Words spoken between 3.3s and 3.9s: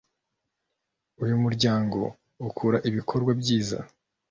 byiza.